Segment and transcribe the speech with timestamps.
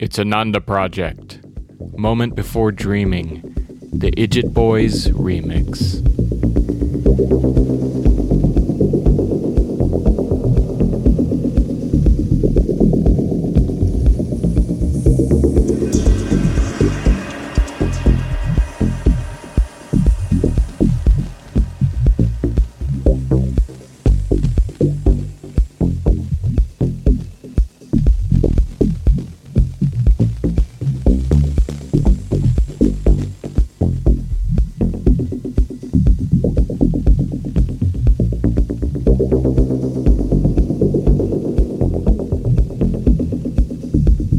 [0.00, 1.38] It's Ananda Project.
[1.96, 3.42] Moment Before Dreaming.
[3.92, 6.02] The Idjut Boys Remix.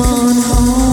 [0.00, 0.85] on home.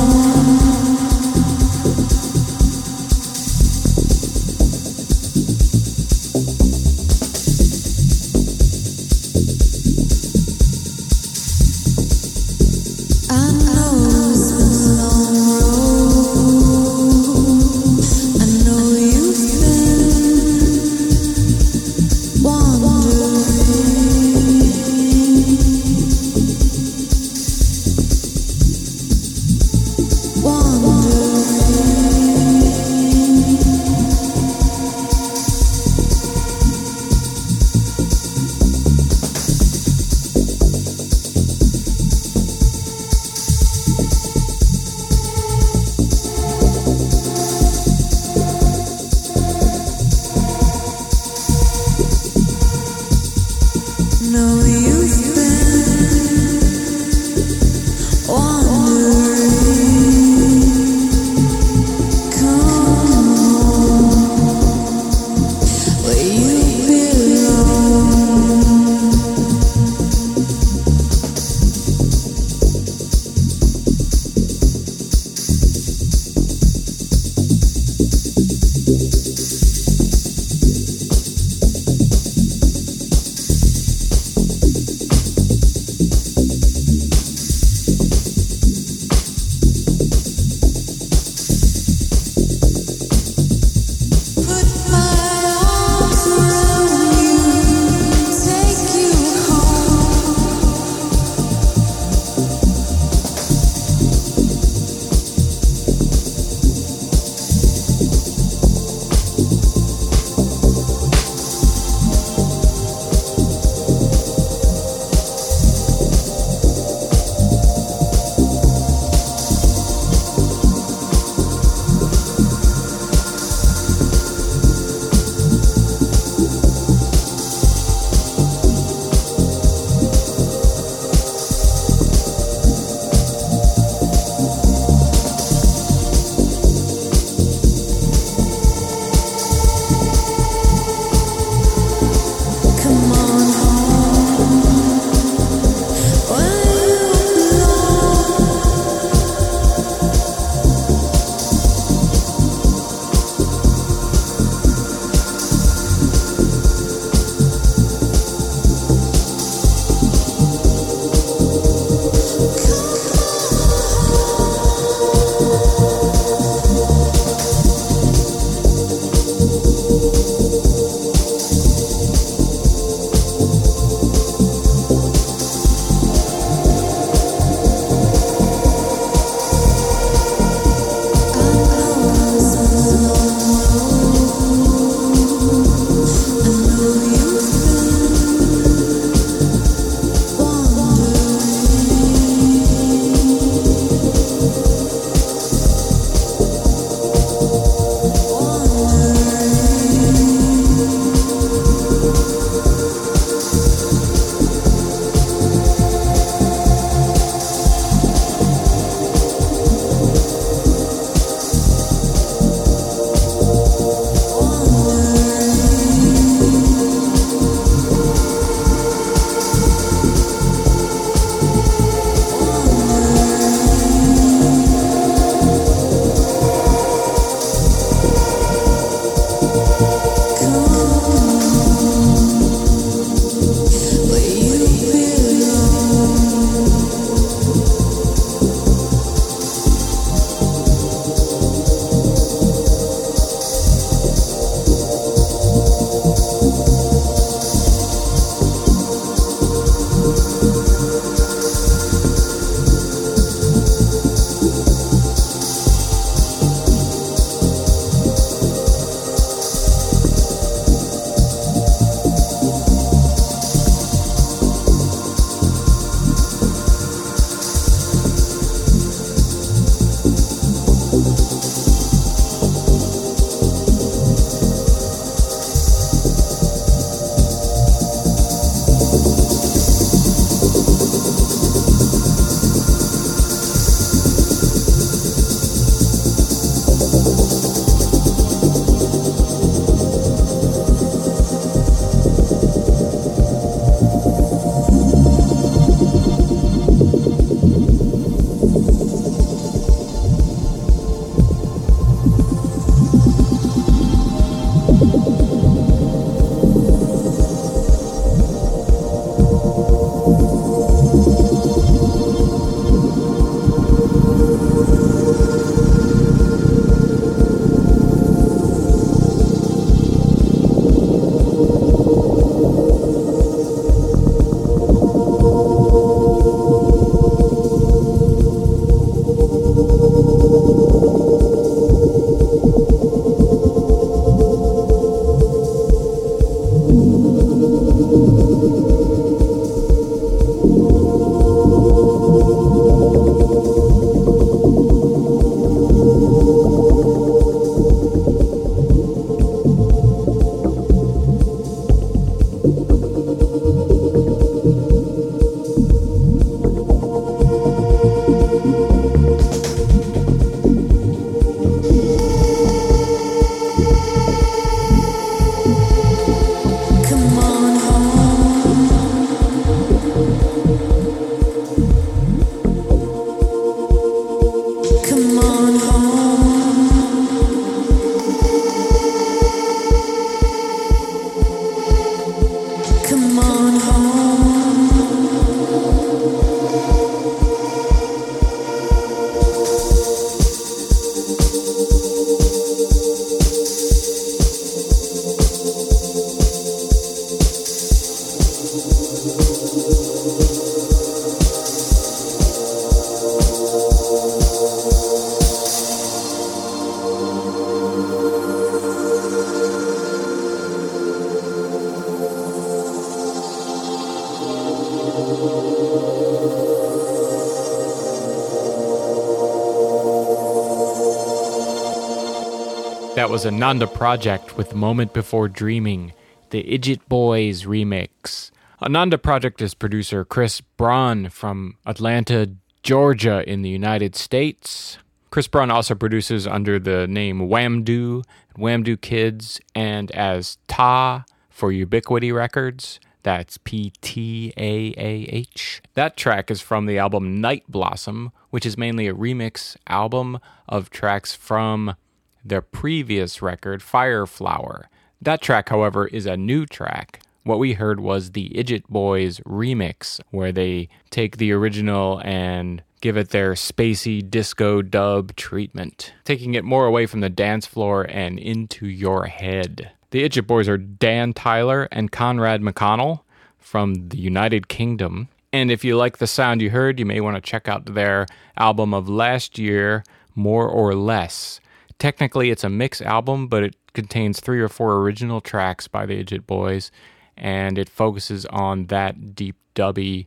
[423.04, 425.92] That was Ananda Project with Moment Before Dreaming,
[426.30, 428.32] the Idjut Boys remix.
[428.62, 432.32] Ananda Project is producer Chris Brann from Atlanta,
[432.62, 434.78] Georgia, in the United States.
[435.10, 438.06] Chris Brann also produces under the name Wamdue,
[438.38, 442.80] Wamdue Kids, and as Ptaah for Ubiquity Records.
[443.04, 445.62] That's P T A A H.
[445.74, 450.70] That track is from the album Night Blossom, which is mainly a remix album of
[450.70, 451.76] tracks from
[452.24, 454.70] their previous record, Fire Flower.
[455.02, 457.02] That track, however, is a new track.
[457.24, 462.98] What we heard was the Idjut Boys remix, where they take the original and give
[462.98, 468.20] it their spacey disco dub treatment, taking it more away from the dance floor and
[468.20, 469.72] into your head.
[469.92, 473.02] The Idjut Boys are Dan Tyler and Conrad McDonnell
[473.38, 475.08] from the United Kingdom.
[475.32, 478.06] And if you like the sound you heard, you may want to check out their
[478.38, 481.40] album of last year, More or Less.
[481.84, 486.02] Technically, it's a mix album, but it contains three or four original tracks by the
[486.02, 486.72] Idjut Boys,
[487.18, 490.06] and it focuses on that deep dubby,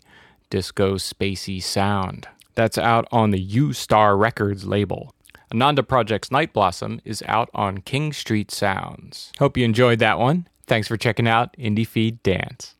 [0.49, 2.29] disco, spacey sound.
[2.55, 5.15] That's out on the U Star Records label.
[5.53, 9.31] Ananda Project's Night Blossom is out on King Street Sounds.
[9.39, 10.49] Hope you enjoyed that one.
[10.67, 12.76] Thanks for checking out IndieFeed Dance.